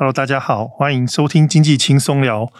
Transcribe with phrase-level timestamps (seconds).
[0.00, 2.50] Hello，大家好，欢迎收听经济轻松聊，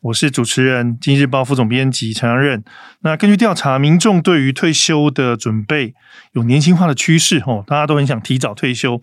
[0.00, 2.64] 我是主持人经济日报副总编辑陈阳任。
[3.02, 5.94] 那根据调查，民众对于退休的准备
[6.32, 9.00] 有年轻化的趋势，哦，大家都很想提早退休，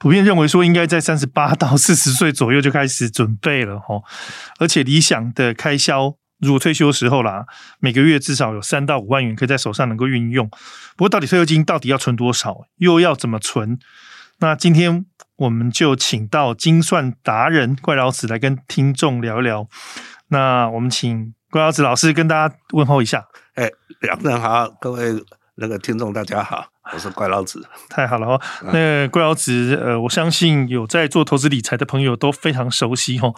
[0.00, 4.02] 普遍认为说应该在三十八 到四十岁左右就开始准备了，哦，
[4.58, 7.46] 而且理想的开销，如果退休的时候啦，
[7.78, 10.50] 每个月至少有三到五万元可以在手上能够运用。
[10.96, 13.78] 不过，到底退休金到底要存多少，又要怎么存？
[14.40, 15.06] 那今天。
[15.40, 19.66] 我们就请到精算达人怪老子来跟听众聊一聊。
[20.28, 23.24] 那我们请怪老子老师跟大家问候一下。
[23.54, 23.70] 哎，
[24.02, 25.14] 两人好，各位
[25.54, 27.66] 那个听众大家好，我是怪老子。
[27.88, 33.32] 太好了哦，那个、怪老子呃，我相信有在做投资理财的朋友都非常熟悉哦。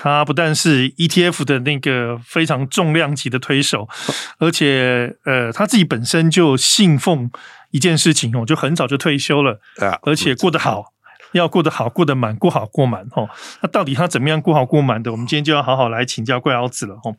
[0.00, 3.88] 他不但是 ETF 的那个非常重量级的推手，
[4.38, 7.28] 而且呃，他自己本身就信奉
[7.72, 9.58] 一件事情哦，就很早就退休了，
[10.02, 10.92] 而且过得好。
[11.32, 13.28] 要过得好，过得满，过好过满吼。
[13.62, 15.12] 那到底他怎么样过好过满的？
[15.12, 17.14] 我们今天就要好好来请教怪老子了吼。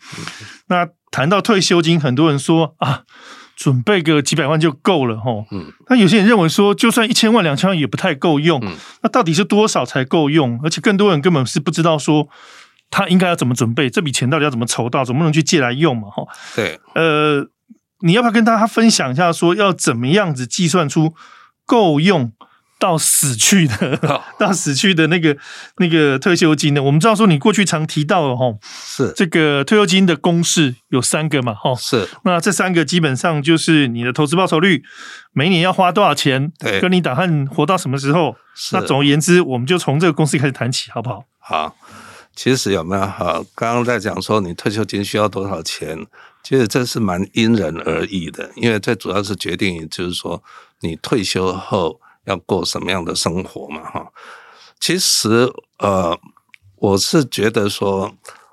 [0.68, 3.04] 那谈到退休金，很多人说啊，
[3.56, 5.46] 准备个几百万就够了吼。
[5.52, 5.72] 嗯。
[5.90, 8.60] 那有些人认为说，就算一千万、两千万也不太够用。
[8.64, 8.76] 嗯。
[9.02, 10.60] 那到底是多少才够用？
[10.64, 12.28] 而且更多人根本是不知道说，
[12.90, 16.24] 他应该要怎么准备，这笔钱到底要怎么筹到，总不能去借来用嘛哈。
[16.56, 16.80] 对。
[16.96, 17.48] 呃，
[18.02, 21.14] 你要不要跟大家分享一下，说要怎么样子计算出
[21.66, 22.32] 够用？
[22.80, 23.99] 到死去的，
[24.39, 25.38] 到死去的那个
[25.77, 26.81] 那个退休金呢？
[26.81, 34.81] 我们知道说，你过去常提到的哈，是这个退休金的公式有三个嘛，哈，是那这三个基本上就是你的投资报酬率，
[35.33, 38.38] 每年要花多少钱，对，跟你打算活到什么时候。
[38.72, 41.25] 那总而言之，我们就从这个公式开始谈起，好不好？
[41.39, 41.75] 好，
[42.33, 43.41] 其实有没有哈？
[43.55, 45.97] 刚刚在讲说你退休金需要多少钱，
[46.44, 50.41] 其实这是蛮因人而异的，因为这主要是决定，就是说
[50.80, 52.00] 你退休后。
[52.25, 53.81] 要过什么样的生活嘛？
[53.89, 54.08] 哈，
[54.80, 56.18] 其实呃，
[56.75, 58.12] 我是觉得说，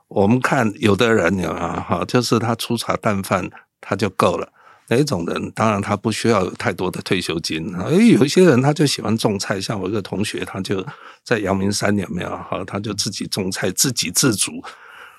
[0.08, 3.50] 我们看有的人有啊，哈，就是他粗茶淡饭
[3.80, 4.52] 他就够了。
[4.88, 7.74] 哪一种人，当然他不需要有太多的退休金。
[7.74, 10.86] 哎，有一些人他就喜欢种菜，像我一个同学，他就
[11.24, 12.30] 在阳明山有没有？
[12.30, 14.62] 哈，他就自己种菜，自给自足。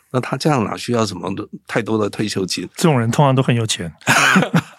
[0.10, 2.66] 那他这样哪需要什么的太多的退休金？
[2.78, 3.94] 这种人通常都很有钱。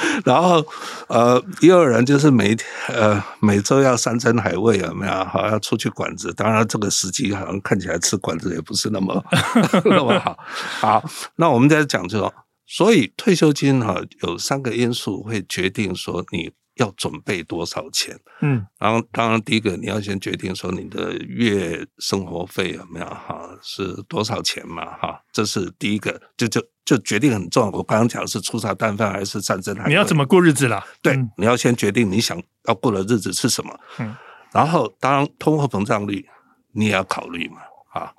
[0.24, 0.64] 然后，
[1.08, 5.12] 呃，也有人就是每天呃每周要山珍海味有没有？
[5.24, 6.32] 好，要出去馆子。
[6.34, 9.24] 当然，这个时机好像看起来吃馆子也不是那么
[9.84, 10.38] 那么好。
[10.80, 11.04] 好，
[11.36, 12.32] 那我们再讲这种，
[12.66, 16.52] 所以退休金哈有三个因素会决定说你。
[16.78, 18.16] 要准备多少钱？
[18.40, 27.70] 嗯，然后当然第一个你要先决定说你的月生活费有没有哈是多少钱嘛哈，这是第一个，就就就决定很重要。
[27.70, 29.76] 我刚刚讲的是粗茶淡饭还是战争？
[29.86, 30.82] 你要怎么过日子啦？
[31.02, 33.78] 对，你要先决定你想要过的日子是什么。
[33.98, 34.16] 嗯，
[34.52, 36.26] 然后当然通货膨胀率
[36.72, 37.58] 你也要考虑嘛
[37.92, 38.10] 啊，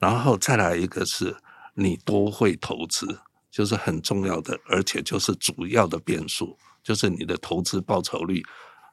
[0.00, 1.36] 然后再来一个是
[1.74, 3.20] 你多会投资，
[3.52, 6.58] 就是很重要的，而且就是主要的变数。
[6.82, 8.42] 就是你的投资报酬率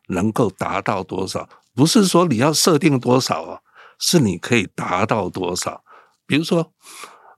[0.10, 1.50] 能够达到多少？
[1.74, 3.60] 不是说你要设定多少啊，
[3.98, 5.84] 是你可以达到多少。
[6.28, 6.72] 比如说，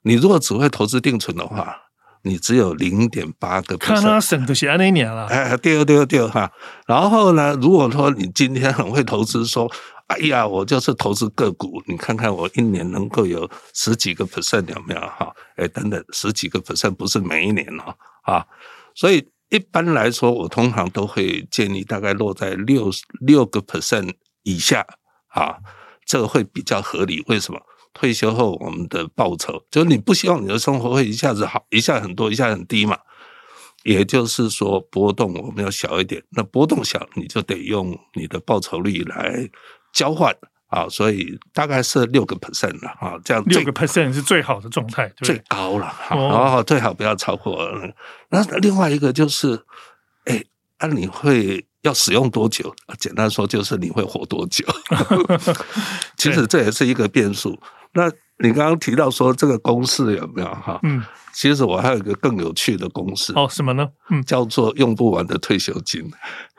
[0.07, 1.75] 你如果只会投资定存的话，
[2.23, 3.79] 你只有零点八个 percent。
[3.79, 6.51] 看他省的是那年了，哎，对对对哈。
[6.87, 9.69] 然后呢，如果说你今天很会投资，说，
[10.07, 15.31] 哎呀，我就是投资个股，你看看我一年能够有十几个 percent 有没有哈？
[15.57, 18.45] 哎，等等，十几个 percent 不是每一年哦，啊，
[18.95, 19.27] 所以。
[19.49, 22.91] 一般来说，我通常都会建议大概落在六
[23.21, 24.11] 六个 percent
[24.43, 24.85] 以下
[25.29, 25.55] 啊，
[26.05, 27.23] 这个会比较合理。
[27.27, 27.61] 为什么？
[27.97, 32.95] 退休后我们的报酬，就是你不希望你的生活会一下子好，一下很多，一下很低嘛。
[33.83, 36.21] 也就是说，波动我们要小一点。
[36.29, 39.49] 那波动小，你就得用你的报酬率来
[39.91, 40.35] 交换。
[40.67, 47.57] 啊，所以大概是六个 percent 了啊，这样六个 percent 是最好的状态，最高了哈，然后最好不要超过。
[48.29, 49.63] 那另外一个就是，
[50.25, 50.43] 哎，
[50.81, 52.75] 那你会要使用多久？
[52.99, 54.65] 简单说就是你会活多久？
[56.17, 57.57] 其实这也是一个变数。
[57.97, 60.79] 那你刚刚提到说这个公式有没有哈？
[60.83, 61.03] 嗯，
[61.33, 63.89] 其实我还有一个更有趣的公式哦，什么呢？
[64.11, 66.09] 嗯，叫做用不完的退休金。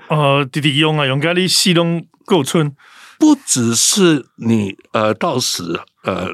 [0.09, 2.75] 呃，弟弟用啊，用咖喱西东够村。
[3.21, 6.29] 不只是你呃到时呃，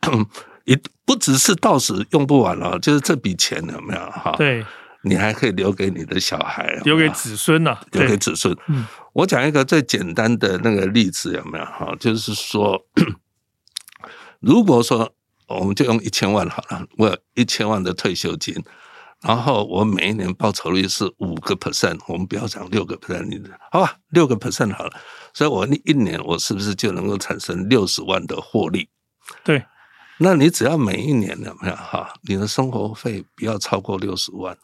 [0.64, 4.34] 也不只是到时用不完了，就是这笔钱有没有哈？
[4.38, 4.64] 对，
[5.02, 8.54] 你还可以留给你的小孩，留给子孙呐，留给子孙。
[8.68, 11.94] 嗯，我讲一个最简单的那个例子有没有哈？
[12.00, 12.82] 就是说，
[14.44, 15.10] 如果说
[15.48, 18.54] 我们就用一千万好了，我有一千万的退休金，
[19.22, 24.92] 然后我每一年报酬率是五个 percent，我们不要讲六个 percent，你好吧，六个 percent 好了，
[25.32, 28.88] 所以我一年我是不是就能够产生六十万的获利？
[29.42, 29.64] 对，
[30.18, 34.56] 那你只要每一年有没有哈，你的生活费不要超过六十万，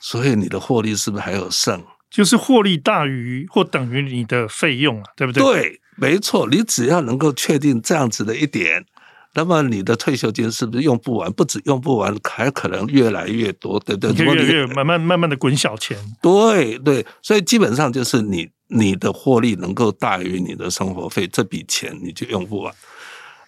[0.00, 1.82] 所以你的获利是不是还有剩？
[2.10, 5.42] 就是获利大于或等于你的费用啊，对不对？
[5.42, 8.86] 对，没错，你只要能够确定这样子的一点。
[9.36, 11.32] 那么你的退休金是不是用不完？
[11.32, 14.24] 不止用不完，还可能越来越多，对不对？
[14.24, 15.98] 越来越慢慢慢慢的滚小钱。
[16.22, 22.72] 对对，所以基本上就是你你的获利能够大于你的生活费，这笔钱你就用不完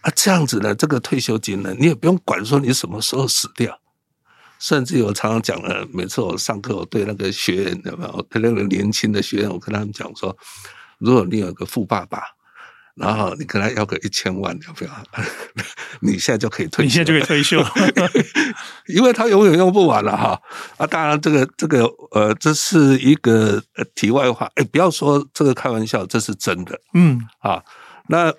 [0.01, 0.11] 啊。
[0.17, 3.79] 这样子呢，这个退休金呢，你也不用管说你什么时候死掉。
[4.59, 8.27] 甚至我常常讲了，每次我上课，我对那个学员有没有？
[8.29, 10.37] 对那个年轻的学员，我跟他们讲说，
[10.99, 12.36] 如果你有个富爸爸。
[12.97, 14.91] 然后你跟他要个一千万，要不要？
[16.01, 17.63] 你现在就可以退休，你现在就可以退休，
[18.89, 20.41] 因为他永远用不完了哈。
[20.79, 23.63] 啊，当然这个这个呃，这是一个
[23.95, 24.51] 题外话。
[24.55, 26.81] 哎，不要说这个开玩笑，这是真的。
[26.95, 27.63] 嗯啊，
[28.09, 28.33] 那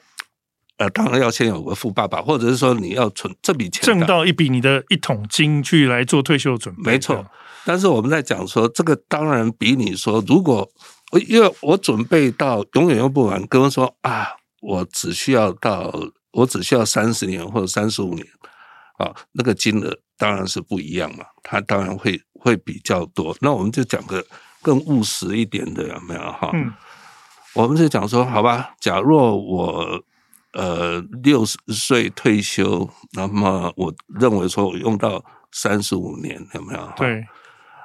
[0.77, 6.94] 呃，当然要先有个富爸爸，或者是说你要存这笔钱，挣到一笔你的一桶金去来做退休准备。
[6.94, 7.24] 没错，
[7.63, 10.68] 但是我们在讲说这个，当然比你说，如果
[11.27, 14.30] 因为我准备到永远用不完，跟我说啊。
[14.62, 15.94] 我只需要到，
[16.31, 18.25] 我只需要三十年或者三十五年，
[18.98, 23.36] 啊，那个金额当然是不一样嘛，它当然会会比较多。
[23.42, 24.25] 那我们就讲个
[24.62, 26.50] 更务实一点的，有没有哈？
[26.54, 26.74] 嗯，
[27.54, 30.04] 我们就讲说，好吧，假若我
[30.54, 36.94] 呃六十岁退休，那么我认为说我用到三十五年，有没有？
[36.98, 37.25] 对。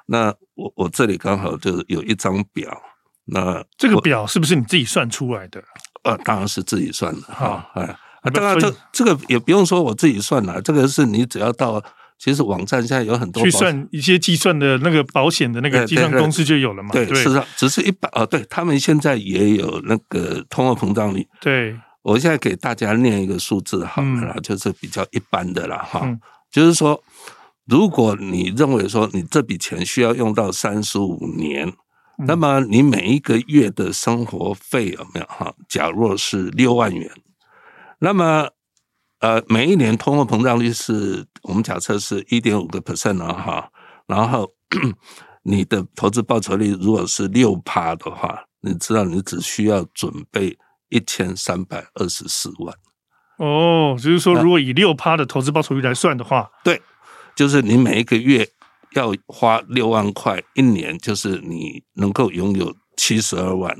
[0.06, 2.82] 那我我这里刚好就是有一张表，
[3.24, 5.62] 那这个表是不是你自己算出来的？
[6.04, 11.80] 呃，当然是自己算的哈，哎，啊，当然这这个也不用说我自己算了，这个是你只要到，
[12.18, 26.04] 其实网站现在有很多去算一些计算的那个保险的那个计算公式就有了嘛，对，是啊，只是一般啊，对他们现在也有那个通货膨胀率，对，我现在给大家念一个数字好了啦，就是比较一般的了哈，
[26.50, 27.00] 就是说，
[27.66, 31.72] 如果你认为说你这笔钱需要用到三十五年。
[32.26, 35.52] 那么你每一个月的生活费有没有哈？
[35.68, 37.10] 假若是六万元，
[37.98, 38.48] 那么
[39.20, 43.70] 呃，每一年通货膨胀率是我们假设是一点五个 percent 了哈，
[44.06, 44.52] 然后
[45.44, 50.58] 你的投资报酬率如果是六趴的话，你知道你只需要准备
[50.88, 52.74] 一千三百二十四万。
[53.38, 56.80] 哦，就是说，如果以六趴的投资报酬率来算的话，对，
[57.34, 58.48] 就是你每一个月。
[58.94, 63.76] 要花六万块一年，就是你能够拥有七十二万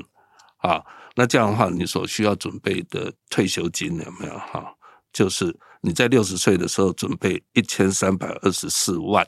[0.57, 0.83] 啊。
[1.15, 4.73] 那这样的话，你所需要准备的退休金有没有哈？
[5.11, 9.27] 就是你在六十岁的时候准备一千三百二十四万，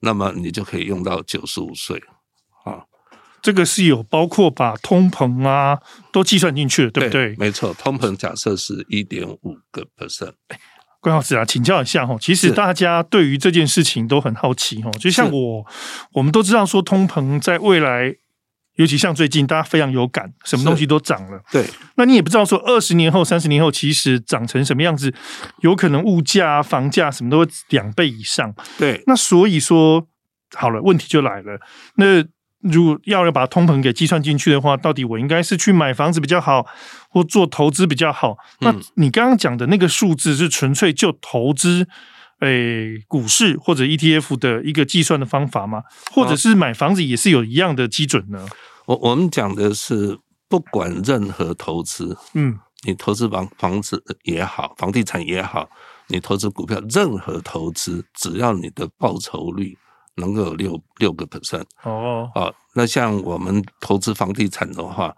[0.00, 2.02] 那么你就可以用到九十五岁
[2.64, 2.84] 啊。
[3.42, 5.78] 这个是有包括把通膨啊
[6.12, 7.34] 都计算进去的，对不对？
[7.34, 10.32] 对，没错，通膨假设是一点五个 percent。
[11.02, 15.66] 关老师啊，请教一下哈，其实大家对于这件事情都很好奇哈，就像我，
[16.12, 18.14] 我们都知道说通膨在未来，
[18.76, 21.42] 尤其像最近大家非常有感，什么东西都涨了。
[21.50, 21.66] 对，
[21.96, 25.12] 那你也不知道说二十年后、三十年后，其实涨成什么样子，
[25.62, 28.54] 有可能物价、房价什么都会两倍以上。
[28.78, 30.06] 对，那所以说
[30.54, 31.58] 好了，问题就来了，
[31.96, 32.24] 那。
[32.62, 36.64] 如果要要把通膨给计算进去的话，到底我应该是去买房子比较好，
[37.10, 38.36] 或做投资比较好？
[38.60, 41.88] 那你刚刚讲的那个数字是纯粹就投资，
[42.40, 45.82] 诶、欸，股市或者 ETF 的一个计算的方法吗？
[46.12, 48.46] 或者是买房子也是有一样的基准呢？
[48.86, 55.68] 我我们讲的是，不管任何投资，嗯，你投资房房子也好，房地产也好，
[56.08, 59.76] 你投资股票，任何投资，只要你的报酬率。
[60.16, 65.14] 能够有六六个 percent 哦，啊，那像我们投资房地产的话，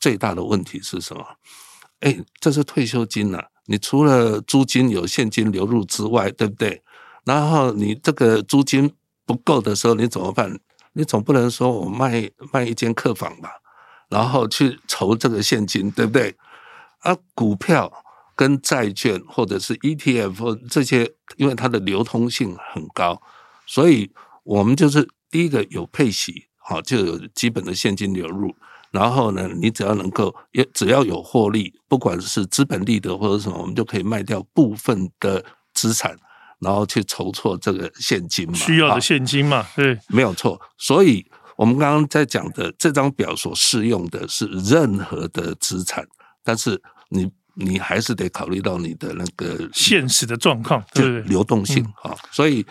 [0.00, 1.24] 最大的问题是什么？
[2.00, 6.82] 哎，这是退休金啊，你除了租金有现金流入之外，对不对？
[7.24, 8.90] 然后你这个租金
[9.26, 10.58] 不够的时候，你怎么办？
[10.94, 13.50] 你总不能说我卖卖一间客房吧，
[14.08, 16.34] 然后去筹这个现金，对不对？
[17.00, 17.92] 啊，股票
[18.34, 23.20] 跟债券或者是 ETF 这些，因为它的流通性很高，
[23.66, 24.10] 所以。
[24.48, 28.56] 我们就是第一个有配息，好，就有基本的现金流入。
[28.90, 36.16] 然后呢，你只要能够，也只要有获利，不管是资本利得或者什么，我们就可以卖掉部分的资产，
[36.60, 38.54] 然后去筹措这个现金嘛。
[38.54, 40.58] 需要的现金嘛，对，没有错。
[40.78, 41.22] 所以
[41.58, 46.08] 我们刚刚在讲的这张表所适用的是任何的资产，
[46.42, 52.16] 但是你你还是得考虑到你的那个现实的状况，就流动性啊。
[52.32, 52.64] 所以。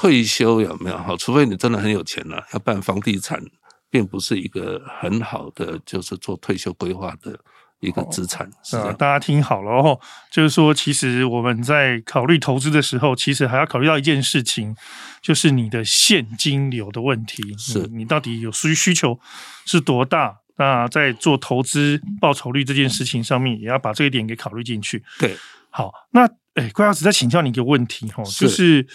[0.00, 1.16] 退休有没有哈？
[1.18, 3.42] 除非你真的很有钱了，要办房地产，
[3.90, 7.36] 并不是一个很好的，就是做退休规划的
[7.80, 8.48] 一个资产。
[8.62, 9.98] 是啊，大家听好了哦，
[10.30, 14.76] 就是说，其实我们在考虑投资的时候，其实还要考虑到一件事情，
[15.20, 17.42] 就是你的现金流的问题。
[17.58, 19.18] 是你到底有需需求
[19.66, 20.36] 是多大？
[20.58, 25.02] 那在做投资报酬率这件事情上面，也要把这一点给考虑进去。
[25.18, 25.36] 对，
[25.70, 28.86] 好，那诶，郭老师再请教你一个问题哈，就是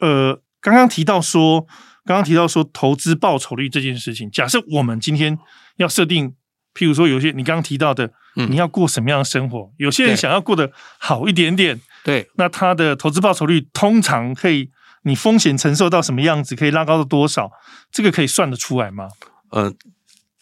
[0.00, 1.66] 呃，刚刚提到说，
[2.04, 5.38] 刚刚提到说投资报酬率这件事情，假设我们今天
[5.76, 6.34] 要设定，
[6.74, 9.58] 譬如说有些你刚刚提到的，你要过什么样的生活？
[9.58, 14.70] 嗯、有些人想要过得好一点点，对，那他的投资报酬率通常可以，
[15.02, 17.50] 你风险承受到什么样子，可以拉高到多少？
[17.90, 19.08] 这个可以算得出来吗？
[19.50, 19.74] 嗯、呃。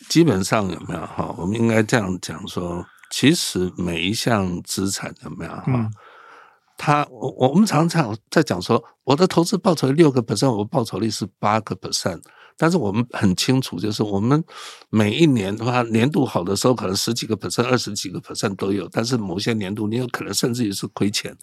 [0.08, 1.34] 基本上有没有哈？
[1.36, 5.64] 我们应该这样讲说，其实每一项资产有没有哈？
[5.66, 5.92] 嗯、
[6.78, 12.22] 它我我们常常在讲说，我的投资报酬六个 percent，我报酬率是八个 percent。
[12.56, 14.42] 但是我们很清楚，就是我们
[14.88, 18.88] 每一年的话，年度好的时候可能十几个 percent、二十几个 percent 都有。
[18.90, 21.36] 但是某些年度你有可能甚至于是亏钱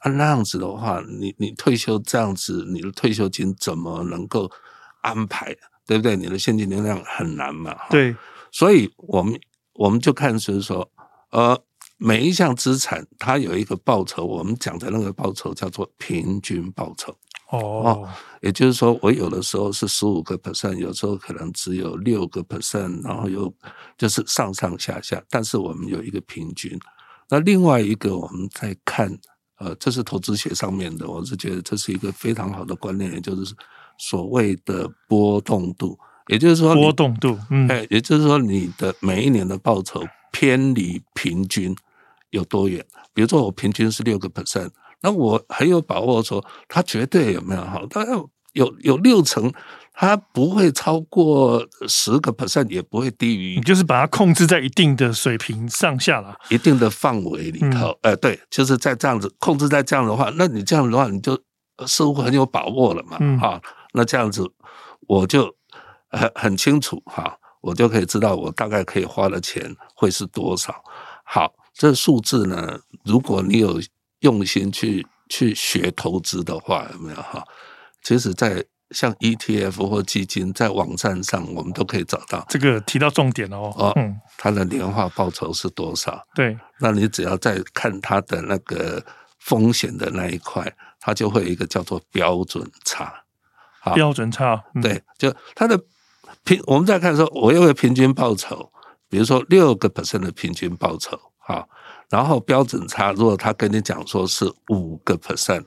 [0.00, 4.50] 啊，那样子的话，你你退休这样子，你的退休金怎么能够
[5.00, 5.56] 安排？
[5.86, 6.16] 对不对？
[6.16, 7.72] 你的现金流量很难嘛？
[7.90, 8.14] 对，
[8.50, 9.38] 所以我们
[9.74, 10.90] 我们就看就是说，
[11.30, 11.56] 呃，
[11.96, 17.16] 每一项资产它有一个报酬，我们讲的那个报酬叫做平均报酬。
[17.50, 18.08] 哦，哦，
[18.42, 23.52] 也就是说，我有的时候是十五个 percent，有时候可能只有六个 percent，然后又
[23.96, 26.78] 就是上上下下，但是我们有一个平均。
[27.28, 29.16] 那另外一个我们在看，
[29.58, 33.54] 呃，这是投资学上面的，我是觉得这是一个非常好的观念，也就是。
[33.98, 41.74] 所谓的波动度，也就是说波动度，嗯，哎，也就是说你的每一年的报酬偏离平均
[42.30, 42.84] 有多远？
[43.14, 47.84] 比如说我平均是六个 percent，那我很有把握说它绝对有没有好？
[47.86, 48.12] 大概
[48.52, 49.52] 有有六成，
[49.92, 57.90] 它不会超过十个 percent，也不会低于，你就是把它控制在一定的水平上下了，一定的范围里头。
[58.02, 61.38] 哎、嗯，对，就是在这样子控制在这样的话，那你这样的话，你就
[61.86, 63.60] 似乎很有把握了嘛，嗯，哈。
[63.92, 64.42] 那这样子，
[65.06, 65.54] 我就
[66.08, 70.74] 很很清楚哈，我就可以知道我大概可以花的钱会是多少。
[71.24, 73.80] 好，这数字呢，如果你有
[74.20, 77.44] 用心去去学投资的话，有没有哈？
[78.02, 82.46] 其实，在像 ETF 或基金，在网站上我们都可以找到。
[82.48, 83.70] 这个提到重点哦。
[83.76, 86.24] 哦，嗯，它的年化报酬是多少？
[86.34, 89.04] 对，那你只要再看它的那个
[89.38, 93.12] 风险的那一块，它就会有一个叫做标准差。
[93.94, 95.80] 标准差，嗯、对，就它的
[96.42, 98.70] 平，我们再看说，我有个平均报酬，
[99.08, 101.16] 比如说六个 percent 的平均报酬，
[101.46, 101.68] 好，
[102.10, 105.64] 然后标准差，如果他跟你讲说是五个 percent，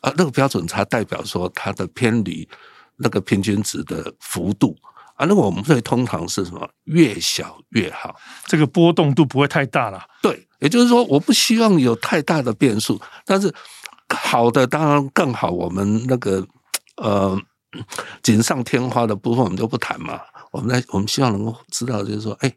[0.00, 2.48] 啊，那个标准差代表说它的偏离
[2.96, 4.76] 那个平均值的幅度
[5.14, 6.68] 啊，那个我们会通常是什么？
[6.84, 10.02] 越小越好，这个波动度不会太大了。
[10.20, 13.54] 对，也就是说，我不希望有太大的变数，但是
[14.08, 16.46] 好的当然更好，我们那个。
[16.96, 17.38] 呃，
[18.22, 20.18] 锦上添花的部分我们就不谈嘛。
[20.50, 22.50] 我们来，我们希望能够知道，就是说，哎，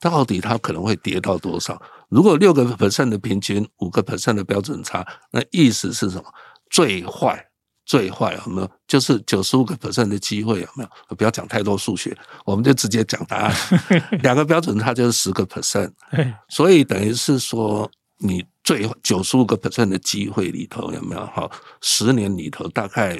[0.00, 1.80] 到底它可能会跌到多少？
[2.08, 6.24] 如果六个 percent 的平均，五个 percent 的标准差，那意思是什么？
[6.70, 7.46] 最坏，
[7.84, 8.70] 最坏有没有？
[8.86, 11.16] 就是九十五个 percent 的机会有没有？
[11.16, 13.54] 不要讲太多数学，我们就直接讲答案。
[14.22, 15.92] 两个标准差就是十个 percent，
[16.48, 18.44] 所以等于是说你。
[18.64, 21.50] 最九十五个 percent 的机会里头有没有哈？
[21.80, 23.18] 十年里头大概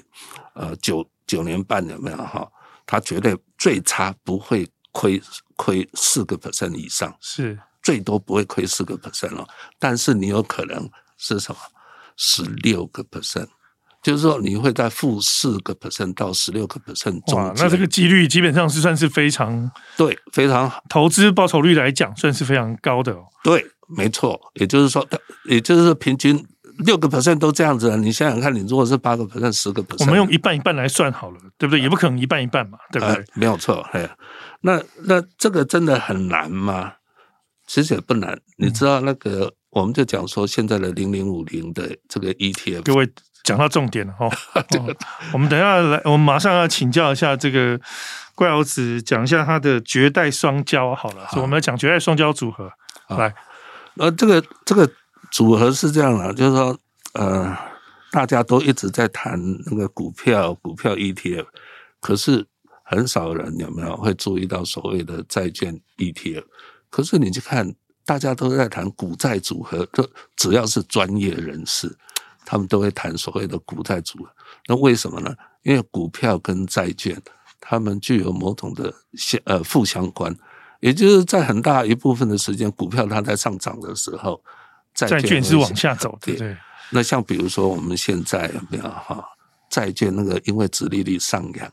[0.52, 2.47] 呃九九年半有没有哈？
[2.85, 5.18] 它绝对最差不会亏
[5.58, 9.44] 亏四个 percent 以上，是最多不会亏四个 percent 了。
[9.78, 10.88] 但是你有可能
[11.18, 11.58] 是什么？
[12.16, 13.48] 十六个 percent，
[14.02, 17.52] 就是说你会在负四个 percent 到十六个 percent 中间。
[17.56, 20.82] 那这个几率基本上是算是非常对，非常好。
[20.88, 23.26] 投资报酬率来讲算是非常高的哦。
[23.42, 23.66] 对。
[23.90, 25.08] 没错，也就是说，
[25.46, 26.46] 也就是平均
[26.78, 27.97] 六个 percent 都这样子了。
[27.97, 31.80] 你想想看，你如果是八个 percent、十个 percent，我们用一半一半来算好了，对不对？
[31.80, 33.16] 也不可能一半一半嘛，对不对？
[33.16, 34.08] 呃、没有错，哎，
[34.62, 36.94] 那那这个真的很难吗？
[37.66, 38.38] 其实也不难。
[38.56, 43.06] 你知道那个，嗯、我们就讲说现在的零零五零的这个 ETF，各位
[43.44, 44.28] 讲到重点了哈。
[45.32, 47.78] 我们等一下来，我们马上要请教一下这个
[48.35, 51.26] 怪老子，讲一下他的绝代双骄好了。
[51.26, 52.70] 好，我们要讲绝代双骄组合，
[53.06, 53.35] 好来。
[53.99, 54.88] 呃，这个这个
[55.30, 56.78] 组合是这样的，就是说，
[57.14, 57.56] 呃，
[58.11, 61.47] 大家都一直在谈那个股票，股票 ETF，
[62.00, 62.47] 可是
[62.82, 66.44] 很少人有没有会注意到所谓的债券 ETF？
[66.90, 71.94] 可是你去看，大家都在谈股债组合，就只要是专业人士，
[72.47, 74.30] 他们都会谈所谓的股债组合。
[74.66, 75.35] 那为什么呢？
[75.62, 77.20] 因为股票跟债券，
[77.61, 80.35] 它们具有某种的相呃负相关，
[80.80, 84.42] 也就是在很大一部分的时间，股票它在上涨的时候，
[85.06, 86.32] 债券，券是往下走的。
[86.32, 86.56] 对，对。
[86.90, 89.22] 那像比如说我们现在有没有哈？
[89.70, 91.70] 债券那个因为殖利率上扬，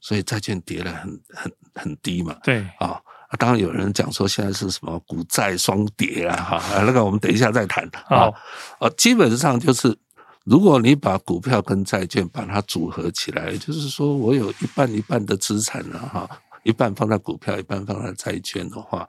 [0.00, 2.36] 所以债券跌了很很很低嘛。
[2.42, 3.00] 对啊。
[3.36, 7.84] 当然有人讲说现在是什么股债双跌啊，哈， 那个我们等一下再谈。
[8.06, 8.30] 啊，
[8.78, 9.98] 呃，基本上就是，
[10.44, 16.30] 如果你把股票跟债券把它组合起来，就是说我有一半一半的资产了哈，
[16.62, 19.04] 一半放在股票，一半放在债券的话，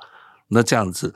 [0.48, 1.14] 那这样子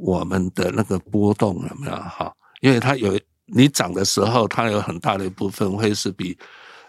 [0.00, 2.32] 我们的那个波动有没有哈？
[2.60, 6.36] 因为它有你涨的时候，它有很大的一部分会是比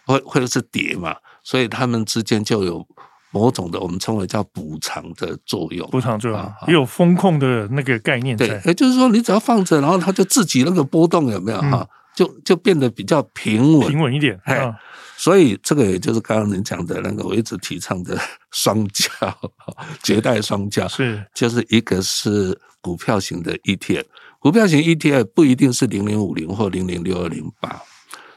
[0.05, 2.87] 会会是跌嘛，所以它们之间就有。
[3.33, 8.45] 某种的，我们称为叫补偿的作用，补偿作用也有风控的那个概念在。
[8.45, 14.37] 对，也就是说，你只要放着，然后它就自己那个波动有没有哈、嗯，就就变得比较平稳，平稳一点。
[14.43, 14.75] 哎、嗯，
[15.21, 18.17] 所以这个也就是刚刚您讲的那个，我一直提倡的
[18.49, 19.07] 双价，
[20.01, 24.05] 绝代双价是，就是一个是股票型的 ETF，
[24.39, 27.79] 股票型 ETF 不一定是零零五零或零零六二零八，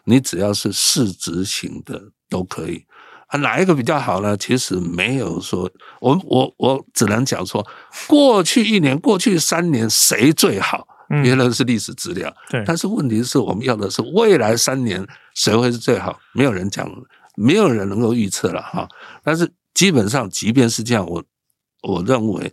[0.05, 1.99] 你只要是市值型的
[2.29, 2.85] 都可以。
[3.29, 4.37] 啊，哪一个比较好呢？
[4.37, 5.71] 其实没有说，
[6.03, 7.67] 我我我只能讲说，
[8.07, 12.31] 过去一年、过去三年谁最好，原来是历史资料。
[12.51, 15.03] 对，但是问题是我们要的是未来三年
[15.35, 16.91] 谁会是最好，没有人讲，
[17.37, 18.89] 没有人能够预测了哈。
[19.23, 21.23] 但是基本上，即便是这样，我
[21.83, 22.53] 我认为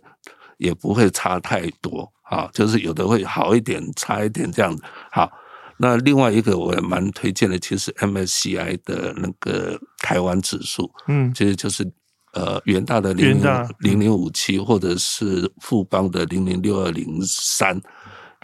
[0.58, 4.82] 也不会差太多啊，就是有的会好一点，差一点这样子。
[5.10, 5.30] 好。
[5.78, 11.82] 那另外一个我也蛮推荐的，其实 MSCI 的那个台湾指数，嗯，其实就是
[12.34, 17.80] 呃元大的零零零零五七，或者是富邦的零零六二零三，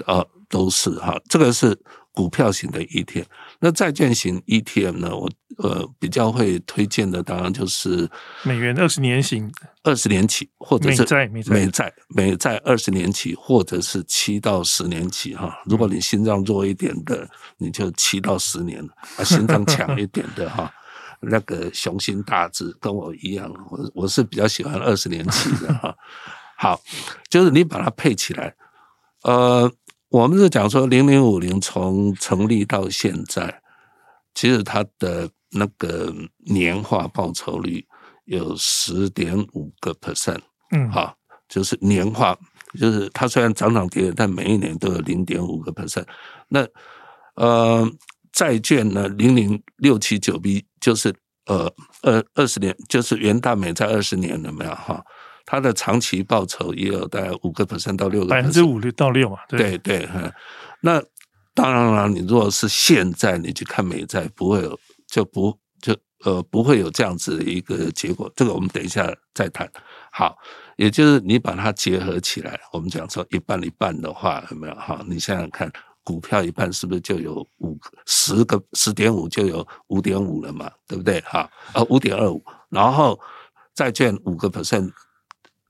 [0.07, 1.78] 呃，都是哈，这个是。
[2.12, 3.26] 股票型的 ETF，
[3.61, 5.17] 那债券型 ETF 呢？
[5.17, 8.09] 我呃比较会推荐的，当然就是
[8.45, 9.50] 美元二十年型，
[9.83, 15.59] 二十年期，或者是美债美债美债二十年期，或者是七到十年期哈。
[15.64, 18.81] 如果你心脏弱一点的，你就七到十年；
[19.16, 20.73] 啊，心脏强一点的哈，
[21.21, 25.92] 那个雄心大志跟我一样，我我是比较喜欢二十年期的哈。
[26.57, 26.81] 好，
[27.29, 28.55] 就是你把它配起来，
[29.25, 29.68] 呃。
[30.11, 33.61] 我们是讲说，零零五零从成立到现在，
[34.35, 36.14] 其实它的那个
[36.47, 37.87] 年化报酬率
[38.25, 40.40] 有十点五个 percent，
[40.71, 41.14] 嗯，哈，
[41.47, 42.35] 就是年化，
[42.79, 46.07] 就是它虽然涨涨跌跌，但每一年都有零点五个 percent。
[46.49, 46.66] 那
[47.35, 47.87] 呃，
[48.33, 51.71] 债券呢，零零六七九 B 就是呃
[52.03, 55.05] 二二十年，就是元大美债二十年了没有哈？
[55.50, 60.06] 它的长期报酬也有大概五个 percent 到六个百分之五六到六嘛，对对，
[60.82, 61.02] 那
[61.54, 68.30] 当然了，你如果是现在你去看美债，不会有就不就呃不会有这样子的一个结果。
[68.37, 69.66] 这个我们等一下再谈。
[70.12, 70.37] 好，
[70.76, 74.74] 也就是你把它结合起来，我们讲说一半一半的话，有没有？
[74.74, 75.72] 哈，你想想看，
[76.04, 80.70] 股票一半是不是就有五十个十点五就有五点五了嘛？
[80.87, 81.22] 对不对？
[81.22, 83.18] 哈，呃五点二五，然后
[83.74, 84.92] 债券五个 percent。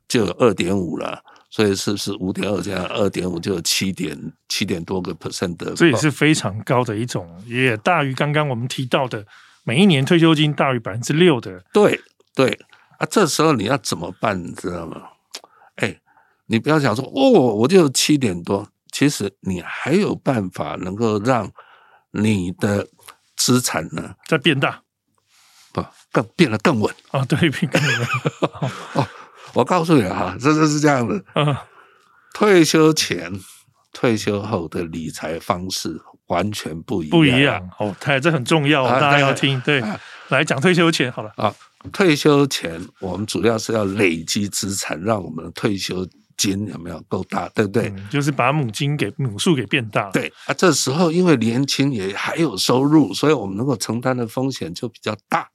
[0.09, 4.19] 就有二点五了，所以是是五点二这样，二点五就有七点
[4.49, 9.25] 七点多个 percent 的，这也是非常高的一种，也大于刚刚我们提到的
[9.65, 11.63] 每一年退休金大于百分之六的。
[11.73, 12.01] 对
[12.35, 12.59] 对
[12.99, 14.43] 啊，这时候你要怎么办？
[14.43, 15.03] 你知道吗？
[15.77, 15.95] 哎，
[16.47, 21.51] 你不要想说哦，我就七点多，其实你还有办法能够让
[22.13, 22.89] 你的
[23.37, 24.83] 资产呢再变大，
[25.73, 27.23] 不更变得更稳啊？
[27.27, 28.09] 对，变更稳
[28.95, 29.07] 哦。
[29.55, 31.23] 我告诉你哈，这就是这样的。
[31.35, 31.57] 嗯，
[32.35, 33.33] 退休前、
[33.93, 37.11] 退休后的理财方式完全不一样。
[37.11, 39.61] 不一样哦，太这很重要，大家要听。
[39.63, 39.83] 对，
[40.29, 41.55] 来讲退休前好了啊。
[41.93, 46.07] 退休前我们主要是要累积资产，让我们的退休
[46.37, 47.95] 金有没有够大，对不对？
[48.11, 50.11] 就是把母金给母数给变大。
[50.11, 55.49] 对啊，这时候因为年轻也还有收入，所以我们能够承担的风险就比较大。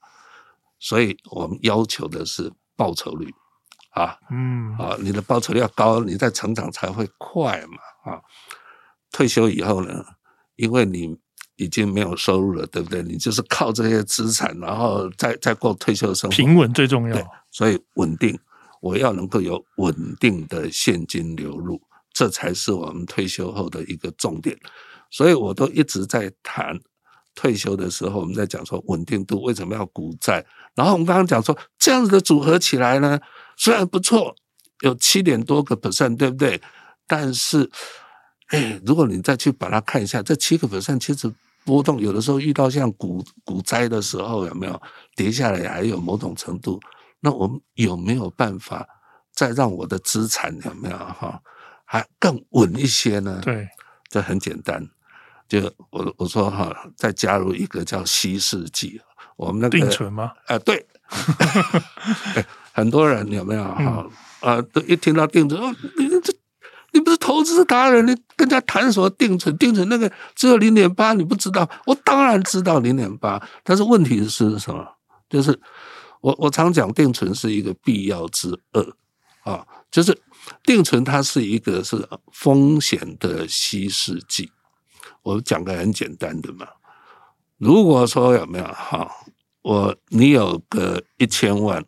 [0.80, 3.34] 所以我们要求的是报酬率。
[3.94, 8.22] 啊，嗯，啊，你的报酬要高，你在成长才会快嘛，啊，
[9.12, 10.04] 退休以后呢，
[10.56, 11.16] 因为你
[11.56, 13.04] 已经没有收入了，对不对？
[13.04, 17.16] 你就是靠这些资产，然后再再过退休生活，平稳最重要。
[17.52, 18.38] 所以稳定，
[18.82, 21.80] 我要能够有稳定的现金流入，
[22.12, 24.58] 这才是我们退休后的一个重点。
[25.12, 26.80] 所以我都一直在谈，
[27.36, 33.20] 退休的时候我们在讲说稳定度为什么要股债，然后我们刚刚讲说这样子的组合起来呢，
[33.56, 34.36] 虽然不错，
[34.82, 36.62] 有七点多个 percent，对不对？
[37.08, 37.70] 但是，
[38.48, 41.32] 哎，如果你再去把它看一下，这七个 percent 其实
[41.66, 44.82] 波动，有的时候遇到像股股灾的时候，有没有
[45.16, 46.80] 跌下来还有某种程度？
[47.20, 48.86] 那我们有没有办法
[49.32, 51.42] 再让我的资产有没有哈
[51.86, 53.40] 还更稳一些呢？
[53.42, 53.68] 对，
[54.10, 54.90] 这很简单，
[55.48, 59.00] 就我我说哈，再加入一个叫稀释剂，
[59.38, 60.34] 我们那个定存吗？
[60.48, 60.86] 啊、呃，对，
[62.74, 64.06] 很多人有没有哈
[64.42, 64.62] 啊？
[64.74, 66.34] 都一听到定存，哦，你这。
[66.96, 69.58] 你不是投资达人，你跟人家谈什么定存？
[69.58, 71.68] 定存那个只有零点八，你不知道？
[71.88, 74.88] 我当然知道零点八，但是问题是什么？
[75.28, 75.60] 就是
[76.22, 78.96] 我我常讲定存是一个必要之恶
[79.42, 80.16] 啊，就是
[80.66, 84.52] 定存它是一个是风险的稀释剂。
[85.24, 86.68] 我讲个很简单的嘛，
[87.58, 89.10] 如果说有没有哈，
[89.64, 91.84] 我你有个一千万，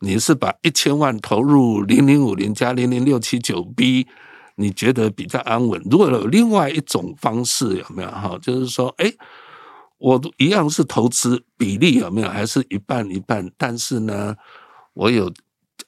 [0.00, 4.06] 你是把一千万投入零零五零加零零六七九 B。
[4.56, 5.82] 你觉得比较安稳？
[5.90, 8.38] 如果有另外一种方式，有没有哈？
[8.40, 9.12] 就是说，哎，
[9.98, 12.28] 我一样是投资比例有没有？
[12.28, 13.50] 还是一半一半？
[13.58, 14.32] 但是呢，
[14.92, 15.28] 我有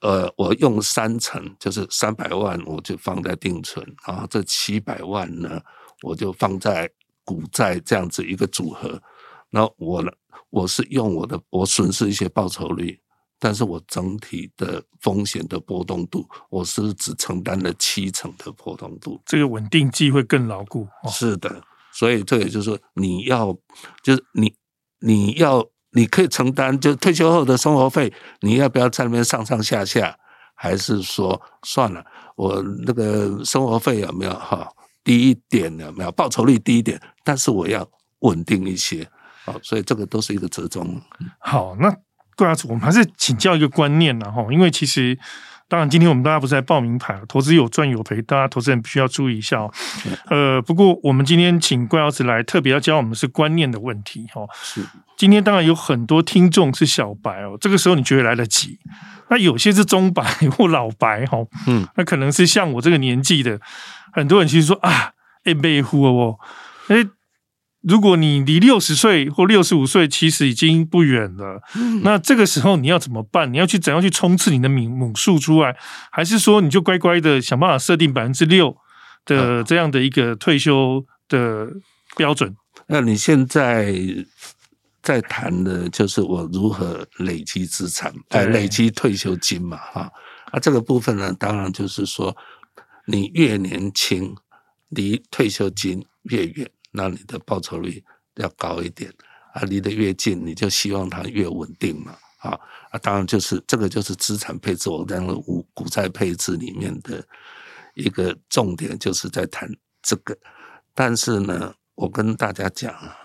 [0.01, 5.61] 呃，我用三成，就是三百万，我就放在定存，然后这七百万呢，
[6.03, 6.91] 我就放在
[7.25, 9.01] 股债这样子一个组合。
[9.49, 10.11] 那我呢，
[10.51, 12.99] 我是用我的，我损失一些报酬率。
[13.39, 20.89] 但是我整体的风险的波动度，我是只承担了七成的波动度，这个稳定剂会更牢固。
[21.03, 23.55] 哦、是的，所以这也就是说，你要
[24.03, 24.55] 就是你
[25.01, 30.19] 你要你可以承担，就退休后的生活费，你要不要在那边上上下下？
[30.55, 32.03] 还是说算了，
[32.35, 34.67] 我那个生活费有没有哈
[35.05, 36.99] 低一点有没有报酬率低一点？
[37.23, 37.87] 但是我要
[38.21, 39.07] 稳定一些，
[39.45, 40.99] 好，所以这个都是一个折中。
[41.39, 41.95] 好，那。
[42.37, 45.19] 对啊，我们还是请教一个观念呐，哈，因为其实，
[45.69, 49.73] 当然，今天我们大家不是在报名牌，投资有赚有赔，大家投资人必须要注意一下哦。
[50.29, 54.43] 呃，不过我们今天请怪老师来，特别要教我们是观念的问题，哈。
[54.63, 54.83] 是。
[55.17, 58.79] 今天当然有很多听众是小白哦，这个时候你觉得来得及？
[59.31, 60.23] 那有些是中白
[60.57, 63.59] 或老白，哈，嗯，那可能是像我这个年纪的，
[64.13, 65.13] 很多人其实说啊，
[65.45, 66.39] 哎，被呼哦，
[66.89, 67.07] 哎。
[67.89, 71.63] 如果你离六十岁或六十五岁，其实已经不远了。
[71.77, 72.03] 嗯。
[72.03, 73.53] 那这个时候你要怎么办？
[73.53, 75.77] 你要去怎样去冲刺你的母母数出来，
[76.11, 78.77] 还是说你就乖乖的想办法设定百分之六
[79.25, 81.69] 的这样的一个退休的
[82.17, 82.57] 标准？
[82.89, 83.95] 那你现在
[85.01, 90.11] 在谈的就是我如何累积资产，呃，累积退休金嘛，哈。
[90.51, 92.37] 啊，这个部分呢，当然就是说，
[93.07, 94.35] 你越年轻，
[94.89, 96.69] 离退休金越远。
[96.91, 98.03] 那你的报酬率
[98.37, 99.13] 要高一点
[99.55, 102.59] 啊，离得越近，你就希望它越稳定嘛，啊
[102.91, 107.25] 啊，当然就是这个就是资产配置，我在那个股股债配置里面的
[107.95, 109.69] 一个重点，就是在谈
[110.03, 110.37] 这个。
[110.95, 113.17] 但是呢，我跟大家讲啊，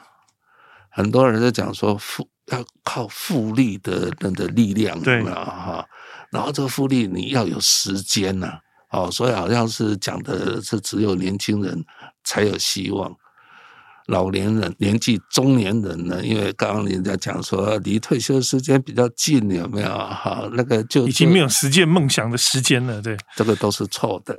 [0.90, 5.86] 很多人在讲说复要靠复利的那个力量，对哈，
[6.32, 11.86] 然后这个复利你要有时间呐，哦，所以好像是讲的是只有年轻人
[12.24, 13.14] 才有希望。
[14.12, 16.22] 老年人、年纪中年人呢？
[16.22, 19.88] 因为刚刚人家讲说离退休时间比较近，有没有？
[19.88, 23.02] 哈，那个就已经没有实现梦想的时间了。
[23.02, 24.38] 对， 这个都是错的。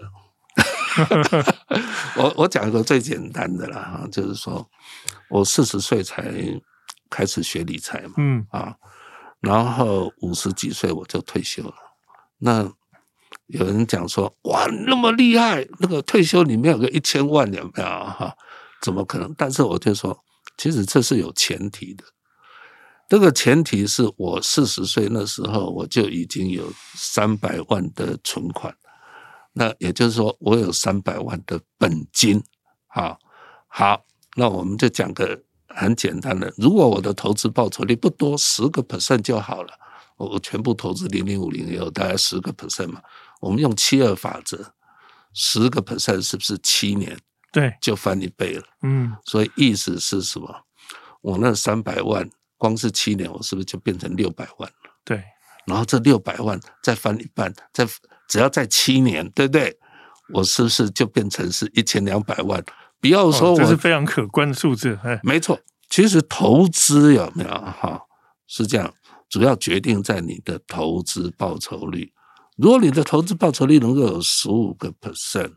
[2.16, 4.68] 我我讲一个最简单的啦，哈，就是说
[5.30, 6.30] 我四十岁才
[7.08, 8.74] 开始学理财嘛，嗯啊，
[9.40, 11.74] 然后五十几岁我就退休了。
[12.38, 12.70] 那
[13.46, 17.84] 有人讲说，哇，那么厉害，那个退休里面有个一千万，有没有？
[17.84, 18.36] 哈。
[18.82, 19.32] 怎么可能？
[19.38, 20.24] 但是我就说，
[20.58, 22.04] 其实这是有前提的。
[23.08, 28.74] 这个前提是我四十岁那时候，我就已经有三百万的存款。
[29.52, 32.42] 那也就是说，我有三百万的本金。
[32.88, 33.18] 好，
[33.68, 39.72] 好，那我们就讲个很简单的：如果我的投资报酬率不多，十个 percent 就好了。
[40.16, 43.02] 我我全部投资零零五零也有大概十个 percent 嘛。
[43.40, 44.72] 我们用七二法则，
[45.34, 47.18] 十个 percent 是不是七年？
[47.52, 48.64] 对，就翻一倍了。
[48.82, 50.48] 嗯，所以意思是什么？
[51.20, 54.90] 我那三百万，光是七年，我是不是就变成六百万了？
[55.04, 55.22] 对，
[55.66, 57.86] 然后这六百万再翻一半，再
[58.26, 59.78] 只要再七年，对不对？
[60.32, 62.64] 我是不是就变成是一千两百万？
[63.00, 64.98] 不要说我，这是非常可观的数字。
[65.04, 65.60] 哎，没错，
[65.90, 68.00] 其实投资有没有哈？
[68.46, 68.94] 是这样，
[69.28, 72.12] 主要决定在你的投资报酬率。
[72.56, 75.52] 如果你的投资报酬率能够有十五个 percent，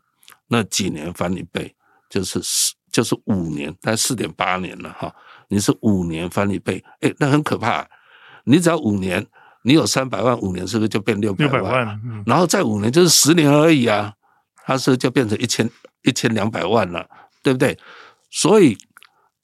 [0.47, 1.75] 那几年翻一倍？
[2.15, 5.13] 就是四，就是五年，大概四点八年了哈。
[5.49, 7.86] 你是五年翻一倍，哎，那很可怕。
[8.45, 9.25] 你只要五年，
[9.65, 11.54] 你有三百万，五年是不是就变六百万？
[11.54, 12.23] 六百万，嗯。
[12.25, 14.13] 然后再五年就是十年而已啊，
[14.65, 15.69] 它是就变成一千
[16.04, 17.06] 一千两百万了，
[17.43, 17.78] 对不对？
[18.32, 18.78] 所以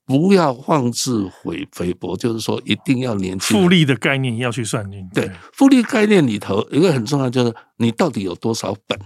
[0.06, 3.62] 不要妄自菲菲薄，就是说一定要年轻。
[3.62, 5.10] 复利的概念要去算进去。
[5.14, 8.98] 对，复利概念里头一个很重要，就是你到底有多少本。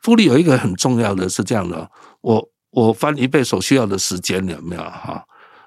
[0.00, 1.88] 复利有一个很重要的是这样的，
[2.22, 5.24] 我我翻一倍所需要的时间有没有哈？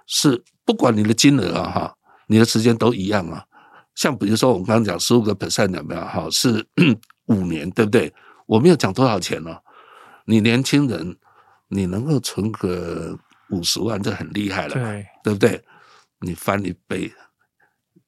[0.07, 1.95] 是不管你的金额啊哈，
[2.27, 3.45] 你的时间都一样啊。
[3.95, 6.27] 像比如说我们刚刚讲十五个 percent 有没有哈？
[6.29, 6.67] 是
[7.27, 8.13] 五年对不对？
[8.45, 9.57] 我没有讲多少钱呢？
[10.25, 11.15] 你年轻人，
[11.69, 13.17] 你能够存个
[13.51, 15.63] 五十万，这很厉害了，对，对不对？
[16.19, 17.11] 你翻一倍，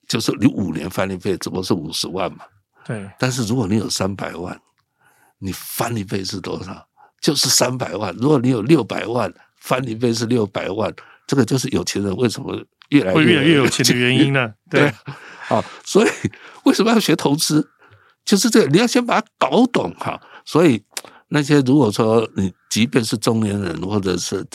[0.08, 2.46] 就是你五年翻一倍，只不过是五十万嘛。
[2.84, 3.10] 对。
[3.20, 4.60] 但是如果你有三百万，
[5.38, 6.88] 你翻一倍是多少？
[7.22, 8.16] 就是三百万。
[8.18, 10.94] 如果你有六百万，翻一倍是六百万。
[11.26, 12.58] 这个就是有钱人为什么
[12.90, 14.54] 越来越越来越有钱的原因呢？
[14.72, 14.92] 对。
[15.50, 16.10] 啊，所以
[16.64, 17.70] 为什么要学投资？
[18.24, 20.22] 就是这个，你要先把它搞懂哈。
[20.46, 20.82] 所以
[21.30, 24.46] 那些如果说你即便是中年人，或者是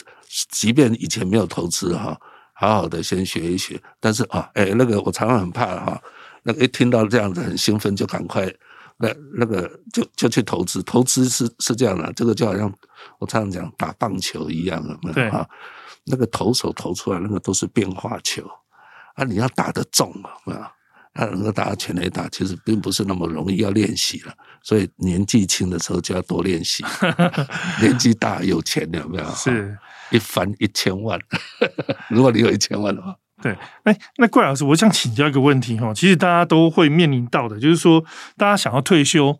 [0.51, 2.19] 即便以前没有投资哈，
[2.53, 3.79] 好好的先学一学。
[3.99, 6.01] 但是啊，哎，那个我常常很怕哈，
[6.43, 8.51] 那个一听到这样子很兴奋，就赶快
[8.97, 10.81] 那那个就就去投资。
[10.83, 12.71] 投资是是这样的，这个就好像
[13.19, 15.47] 我常常讲打棒球一样的，对啊，
[16.05, 18.47] 那个投手投出来那个都是变化球
[19.15, 20.11] 啊，你要打得中
[20.45, 20.71] 啊。
[21.15, 24.33] 那能够打到全垒打，其实并不是那么容易，要练习了。
[24.63, 26.83] 所以年纪轻的时候就要多练习，
[27.79, 29.29] 年纪大有钱有没有？
[29.35, 29.77] 是
[30.09, 31.19] 一翻一千万。
[32.09, 33.55] 如果你有一千万的话，对。
[33.83, 35.93] 哎，那怪老师，我想请教一个问题哈。
[35.93, 38.03] 其实大家都会面临到的，就是说，
[38.37, 39.37] 大家想要退休，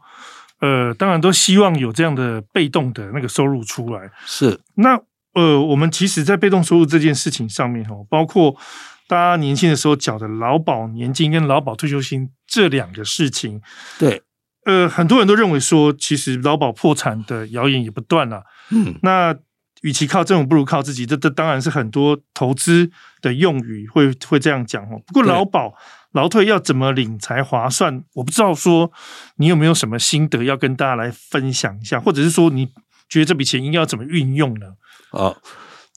[0.60, 4.12] 呃，当然都希望有这样的被动的那个收入出来。
[4.26, 4.60] 是。
[4.76, 5.00] 那
[5.34, 8.58] 呃，我们其实，在被动收入这件事情上面哈，包括。
[9.06, 13.62] 大家年轻的时候缴的劳保年金跟劳保退休金这两个事情，
[14.00, 14.24] 对，
[14.66, 18.44] 呃，很多人都认为说，其实劳保破产的谣言也不断了。
[18.72, 19.36] 嗯，那
[19.84, 21.06] 与其靠政府，不如靠自己。
[21.06, 22.90] 这这当然是很多投资
[23.22, 25.00] 的用语会会这样讲哦。
[25.06, 25.74] 不过劳保
[26.12, 28.04] 劳退要怎么领才划算？
[28.14, 28.92] 我不知道说
[29.36, 32.68] 你有没有什么心得要跟大家来分享一下，或者是说你
[33.08, 34.68] 觉得这笔钱应该要怎么运用呢？
[35.12, 35.36] 啊。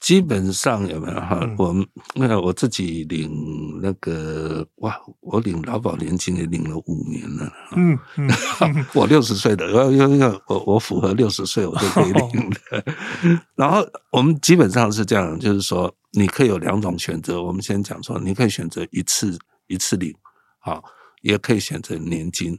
[0.01, 1.41] 基本上有没有哈？
[1.59, 1.75] 我
[2.15, 7.51] 那我自己领那个哇，我领劳保年金也领了五年了。
[7.75, 8.31] 嗯嗯，
[8.95, 12.85] 我六十岁的，因为因为我我符合六十岁，我就可以领的。
[13.57, 17.43] 然后我们基本上是这样，就是说你可以有两种选择。
[17.43, 20.15] 我们先讲说，你可以选择一次一次领，
[20.61, 20.85] 好，
[21.23, 22.59] 也可以选择年金。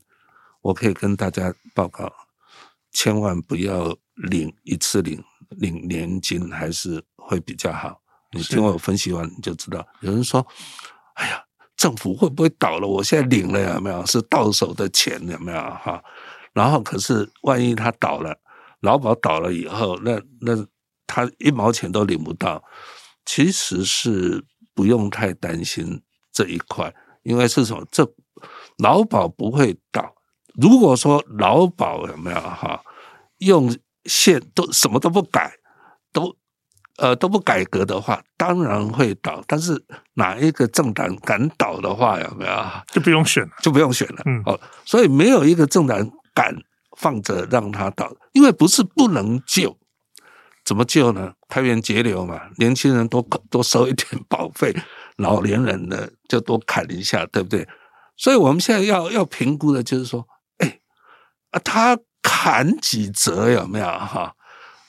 [0.63, 2.12] 我可以跟大家报告，
[2.91, 7.04] 千万不要领一次领领年金，还是。
[7.27, 7.99] 会比较好，
[8.31, 9.85] 你听我分析完你就知道。
[9.99, 10.45] 有人说
[11.15, 11.43] ：“哎呀，
[11.75, 12.87] 政府会不会倒了？
[12.87, 14.05] 我现在领了有没有？
[14.05, 15.59] 是到手的钱有没有？
[15.59, 16.01] 哈，
[16.53, 18.33] 然后可是万一他倒了，
[18.79, 20.65] 劳保倒了以后，那那
[21.05, 22.63] 他一毛钱都领不到。
[23.25, 24.41] 其实是
[24.73, 27.85] 不用太担心这一块，因为是什么？
[27.91, 28.09] 这
[28.77, 30.15] 劳保不会倒。
[30.55, 32.81] 如果说劳保有没有哈，
[33.39, 35.57] 用现都什么都不改都。”
[36.97, 39.43] 呃，都不改革的话，当然会倒。
[39.47, 39.81] 但是
[40.15, 42.51] 哪一个政党敢倒的话，有没有
[42.91, 44.21] 就不用选了，就不用选了。
[44.25, 46.55] 嗯，哦，所以没有一个政党敢
[46.97, 49.77] 放着让他倒，因为不是不能救，
[50.65, 51.33] 怎么救呢？
[51.47, 54.75] 开源节流嘛，年轻人多多 收一点保费，
[55.17, 57.67] 老年人呢就多砍一下，对不对？
[58.17, 60.79] 所以我们现在要要评估的就是说，哎，
[61.51, 64.33] 啊，他砍几折有没有哈？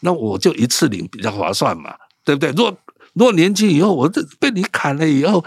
[0.01, 2.51] 那我就一次领比较划算嘛，对不对？
[2.51, 2.79] 如果
[3.15, 5.45] 如果年金以后我这被你砍了以后，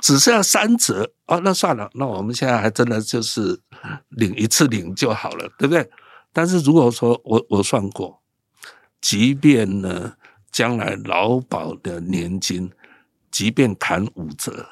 [0.00, 3.58] 只剩下三折哦，那算了，那我们现在还真的就是
[4.10, 5.88] 领一次领就好了，对不对？
[6.32, 8.20] 但是如果说我我算过，
[9.00, 10.14] 即便呢
[10.52, 12.70] 将来劳保的年金，
[13.30, 14.66] 即便砍五折，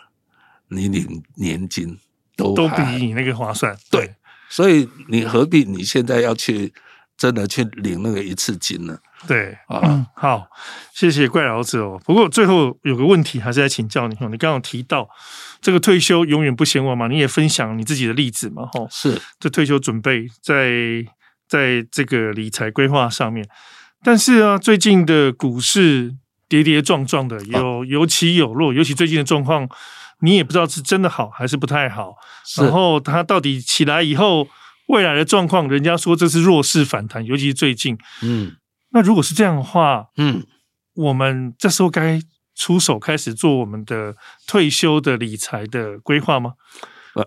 [0.69, 1.99] 你领年金
[2.37, 4.15] 都都比你那个划算，对。
[4.51, 6.75] 所以你何必你现在要去
[7.17, 8.99] 真的去领那个一次金呢？
[9.27, 10.49] 对啊、嗯，好，
[10.93, 12.01] 谢谢怪老子哦。
[12.05, 14.29] 不过最后有个问题还是来请教你哦。
[14.29, 15.09] 你刚刚提到
[15.61, 17.07] 这个退休永远不嫌晚嘛？
[17.07, 18.67] 你也分享你自己的例子嘛？
[18.67, 21.05] 哈，是这退休准备在
[21.47, 23.47] 在这个理财规划上面，
[24.03, 26.15] 但是啊，最近的股市
[26.49, 29.69] 跌跌撞撞的，有有起有落，尤其最近的状况，
[30.21, 32.17] 你也不知道是真的好还是不太好。
[32.61, 34.49] 然后它到底起来以后，
[34.89, 38.57] 未来的状况，人家说这是弱势反弹，尤其是最近，嗯。
[38.93, 40.47] 那如果是这样的话，嗯，
[40.95, 42.21] 我们这时候该
[42.55, 44.15] 出手开始做我们的
[44.47, 46.55] 退休的理财的规划吗？
[47.15, 47.27] 呃，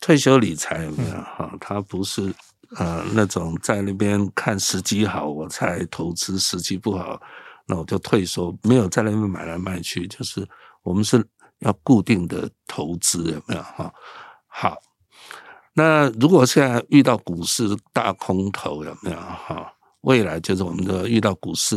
[0.00, 1.54] 退休理财有没有哈？
[1.60, 2.34] 它不是
[2.76, 7.20] 呃那种在那边看时机好我才投资，时机不好
[7.66, 10.46] 那我就退缩，没有在那边买来卖去，就是
[10.82, 11.22] 我们是
[11.58, 13.92] 要固定的投资，有没有哈？
[14.46, 14.78] 好，
[15.74, 19.72] 那如果现在遇到股市大空头，有没有哈？
[20.04, 21.76] 未来就是我们的遇到股市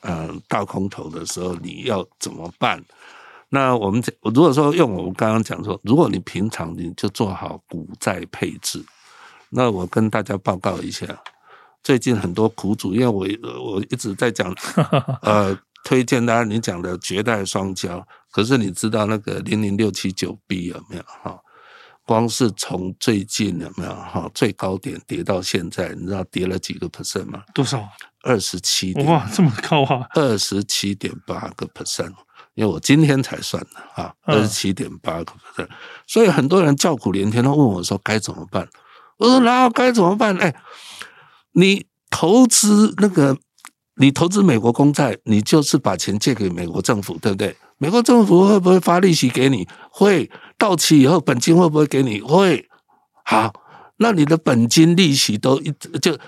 [0.00, 2.82] 嗯、呃、大空头的时候，你要怎么办？
[3.50, 8.84] 那我们如果说用我们刚刚讲说，如果你平常你就做好股债配置，
[9.50, 11.06] 那我跟大家报告一下，
[11.82, 13.26] 最近很多苦主，因为我
[13.62, 14.52] 我一直在讲，
[15.22, 21.38] 呃，推荐大家你讲的绝代双骄，可是你知道那个零零六七九 B 有没有哈？
[22.06, 27.42] 光是从最近有没有哈最高点跌到现在，你知道跌了几个 percent 吗？
[27.54, 27.88] 多少？
[28.22, 29.06] 二十七点。
[29.06, 30.06] 哇，这么高啊！
[30.14, 32.12] 二十七点八个 percent。
[32.54, 35.68] 因为我今天才算的啊，二十七点八个 percent，
[36.06, 38.68] 所以很多人叫苦连天，他问我说该怎么办？
[39.18, 40.36] 我说然后该怎么办？
[40.36, 40.54] 哎，
[41.52, 43.36] 你投资那个，
[43.96, 47.56] 你投资美国公债，你就是把钱借给美国政府，对不对？
[47.78, 49.66] 美国政府会不会发利息给你？
[49.90, 52.20] 会，到期以后本金会不会给你？
[52.20, 52.68] 会。
[53.24, 53.52] 好，
[53.96, 56.18] 那你的本金利息都一直就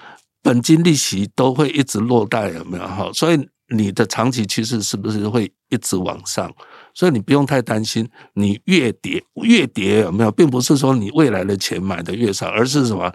[0.42, 2.86] 本金利息都会一直落袋，有没有？
[2.86, 3.48] 好，所以。
[3.68, 6.48] 你的长期趋势是不是会一直往上？
[6.94, 10.30] 所以你不用太担心，你越跌越跌有没有？
[10.30, 13.12] 并不是说你未来的钱买的越少，而是什么？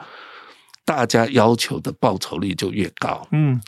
[0.83, 3.61] 大家要求的报酬率就越高，嗯，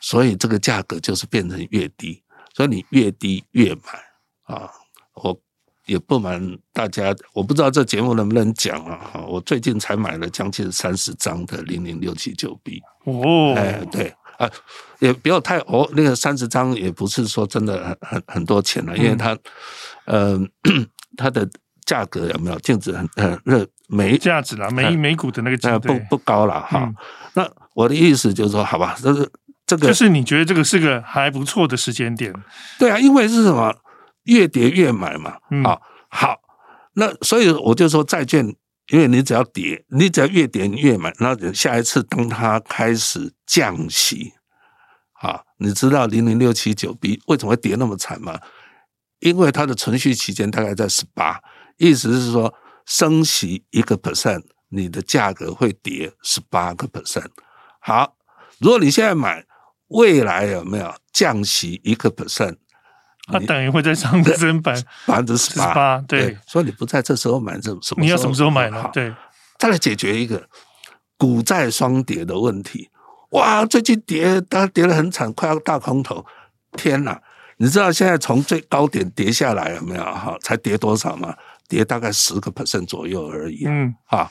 [0.00, 2.22] 所以这个价格就是变成越低，
[2.54, 4.70] 所以你越低越买啊！
[5.14, 5.40] 我
[5.88, 6.40] 也不瞒
[6.72, 9.20] 大家，我不知道这节目能不能讲啊？
[9.26, 14.14] 我最近才买了将近三十张的零零六七九 B 哦，哎，对。
[14.38, 14.48] 啊，
[15.00, 19.36] 也不要太哦，那个三十张也不是说真的很很很多钱了，因为它，
[20.04, 20.72] 嗯、呃，
[21.16, 21.44] 它的
[21.84, 26.84] 价格有没有净值很很热每价值啦，每每股的那个价不不高了哈。
[26.84, 26.94] 嗯、
[27.34, 29.28] 那我的意思就是说，好吧，这是
[29.66, 32.32] 这个，就是你觉得这个是个还不错的时间点，
[32.78, 33.74] 对啊，因为是什么，
[34.28, 35.64] 越跌越买嘛，啊、嗯，
[36.08, 36.40] 好，
[36.94, 38.56] 那所以我就说债券。
[38.90, 44.32] 因为你只要跌，你只要越跌越买，那下一次当它开始降息，
[45.20, 48.40] 啊，你知道零零六七九 B 为什么会跌那么惨吗？
[49.18, 51.38] 因为它的存续期间大概在十八，
[51.76, 52.54] 意思是说
[52.86, 57.28] 升息一个 percent，你的价格会跌十八个 percent。
[57.80, 58.16] 好，
[58.58, 59.44] 如果你现在买，
[59.88, 62.56] 未来有没有降息一个 percent？
[63.30, 64.72] 它等于会在上升百
[65.06, 68.02] 百分之十八，对，所以你不在这时候买，这什么？
[68.02, 68.88] 你要什么时候买呢？
[68.92, 69.14] 对，
[69.58, 70.48] 再来解决一个
[71.16, 72.88] 股债双跌的问题。
[73.30, 76.24] 哇，最近跌，它跌得很惨，快要大空头。
[76.72, 77.20] 天哪！
[77.58, 80.02] 你知道现在从最高点跌下来有没有？
[80.02, 81.34] 哈，才跌多少吗？
[81.68, 83.64] 跌大概十个 percent 左右而已。
[83.66, 84.30] 嗯，哈，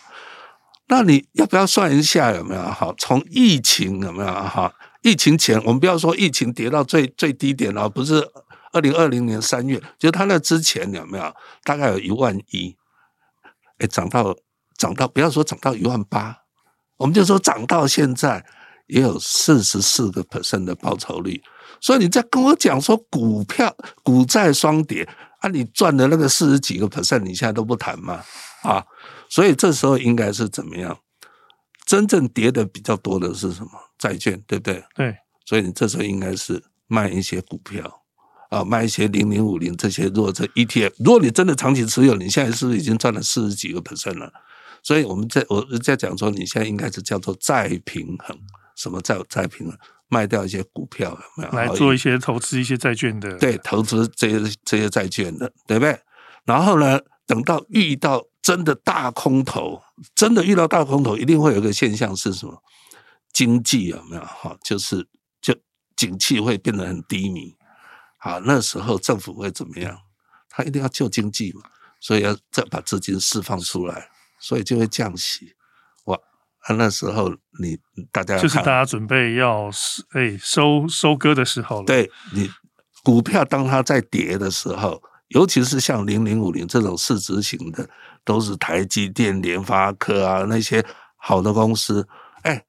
[0.87, 2.61] 那你要不要算一下有没有？
[2.61, 4.31] 哈，从疫情有没有？
[4.31, 8.25] 哈，疫情前我们不要说疫情跌到最最低点了，不是。
[8.71, 12.75] 二零二零年三月，就是他那之前有没有大概有一万一？
[13.79, 14.35] 哎，涨到
[14.77, 16.35] 涨到，不要说涨到一万八，
[16.97, 18.45] 我们就说涨到现在
[18.87, 21.41] 也有四十四个 percent 的报酬率。
[21.79, 25.07] 所以你在跟我讲说股票股债双跌
[25.39, 28.23] 啊，你赚的那个四十几个 percent，你现在都不谈吗？
[28.63, 28.83] 啊，
[29.29, 30.97] 所以这时候应该是怎么样？
[31.85, 33.71] 真正跌的比较多的是什么？
[33.97, 34.83] 债券，对不对？
[34.95, 38.01] 对，所以你这时候应该是卖一些股票。
[38.49, 44.31] 啊，卖一些零零五零这些，如果这 ETF，如果你真的长期持有，你现在是不是已经赚了四十几个 percent 了？
[44.83, 48.37] 所以我们在我在讲说，你现在应该是叫做再平衡，
[48.75, 49.77] 什么再再平衡？
[50.09, 51.51] 卖掉一些股票有没有？
[51.51, 55.99] 来做一些投资一些债券的，对，投资这些这些债券的，对不对？
[56.45, 59.81] 然后呢，等到遇到真的大空头，
[60.15, 62.63] 真的遇到大空头，一定会有一个现象是什么？
[63.33, 64.21] 经济有没有？
[64.21, 65.05] 哈，就是
[65.41, 65.53] 就
[65.97, 67.53] 景气会变得很低迷。
[68.27, 69.97] 好，那时候政府会怎么样？
[70.49, 71.61] 他一定要救经济嘛，
[72.01, 75.55] 所以要再把资金释放出来，所以就会降息。
[76.07, 76.19] 哇，
[76.75, 77.77] 那时候你
[78.11, 79.69] 大家就是大家准备要
[80.11, 81.85] 哎收收割的时候了。
[81.85, 82.51] 对，你
[83.01, 87.89] 股票当它在跌的时候，尤其是像零零五零这种市值型的，
[88.25, 92.05] 都是台积电、联发科啊那些好的公司。
[92.41, 92.65] 哎，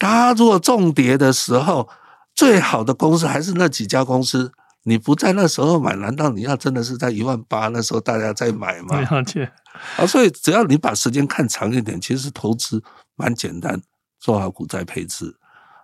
[0.00, 1.88] 它如果重跌的时候。
[2.36, 4.52] 最好的公司还是那几家公司，
[4.84, 9.00] 你不在那时候买，难道你要真的是在一万八那时候大家在买吗？
[9.00, 9.50] 了解。
[9.96, 12.82] 啊，所以只要你把时间看长一点，其实投资
[13.16, 13.80] 蛮简单，
[14.20, 15.34] 做好股债配置，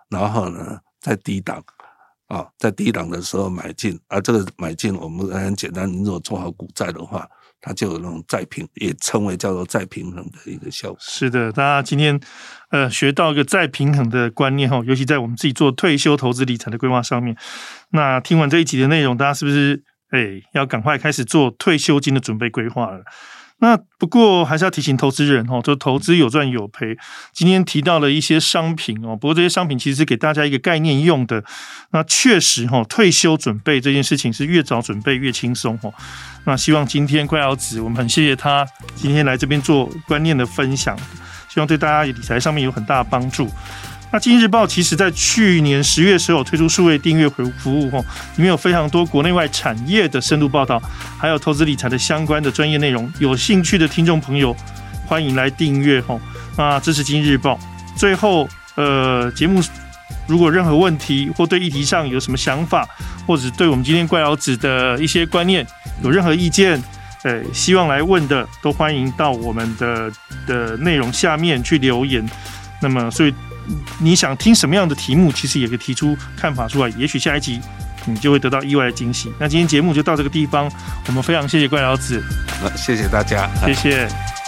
[0.09, 1.61] 然后呢，在低档
[2.27, 7.29] 啊，在低档的时候买进，啊，这个买进我们很简单，你如果做好股债的话。
[7.61, 10.97] 它就有那种再平，也称为叫做再平衡的一个效果。
[10.99, 12.19] 是的，大家今天
[12.71, 17.37] 呃学到一个再平衡的观念哈，尤其在我们自己做退休投资理财的规划上面。
[17.91, 23.03] 那听完这一集的内容，大家是不是哎，要赶快开始做退休金的准备规划了。
[23.61, 26.97] 那不过还是要提醒投资人哦，就投资有赚有赔。
[27.31, 31.43] 今天提到了一些商品哦，不过这些商品其实是给大家一个概念用的。
[31.91, 35.93] 那确实哈，退休准备这件事情是越早准备越轻松哦。
[36.45, 40.97] 那希望今天怪老子，我们很谢谢他今天来这边做观念的分享，
[41.47, 43.47] 希望对大家理财上面有很大的帮助。
[44.13, 48.05] 那《经济日报》其实在去年十月时候推出数位订阅服服务哦，
[48.35, 50.81] 里面有非常多国内外产业的深度报道，
[51.17, 53.11] 还有投资理财的相关的专业内容。
[53.19, 54.53] 有兴趣的听众朋友，
[55.05, 56.19] 欢迎来订阅哦。
[56.57, 57.53] 那这是《经济日报》。
[57.97, 59.61] 最后，呃，节目
[60.27, 62.85] 如果任何问题或对议题上有什么想法，
[63.25, 65.65] 或者对我们今天怪老子的一些观念
[66.03, 66.83] 有任何意见，
[67.23, 70.11] 呃，希望来问的，都欢迎到我们的
[70.45, 72.29] 的内容下面去留言。
[72.81, 73.33] 那么，所以。
[73.99, 75.31] 你想听什么样的题目？
[75.31, 77.59] 其实也可以提出看法出来，也许下一集
[78.05, 79.31] 你就会得到意外的惊喜。
[79.39, 80.69] 那今天节目就到这个地方，
[81.07, 82.23] 我们非常谢谢怪老子，
[82.75, 84.40] 谢谢大家，谢谢。